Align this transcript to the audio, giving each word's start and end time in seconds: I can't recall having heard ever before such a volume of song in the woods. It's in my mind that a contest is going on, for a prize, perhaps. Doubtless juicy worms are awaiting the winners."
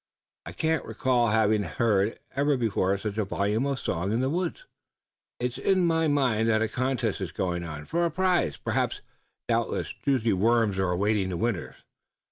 I 0.47 0.51
can't 0.51 0.83
recall 0.83 1.27
having 1.27 1.61
heard 1.61 2.17
ever 2.35 2.57
before 2.57 2.97
such 2.97 3.19
a 3.19 3.23
volume 3.23 3.67
of 3.67 3.77
song 3.77 4.11
in 4.11 4.19
the 4.19 4.31
woods. 4.31 4.65
It's 5.39 5.59
in 5.59 5.85
my 5.85 6.07
mind 6.07 6.49
that 6.49 6.63
a 6.63 6.67
contest 6.67 7.21
is 7.21 7.31
going 7.31 7.63
on, 7.63 7.85
for 7.85 8.03
a 8.03 8.09
prize, 8.09 8.57
perhaps. 8.57 9.01
Doubtless 9.47 9.93
juicy 10.03 10.33
worms 10.33 10.79
are 10.79 10.89
awaiting 10.89 11.29
the 11.29 11.37
winners." 11.37 11.75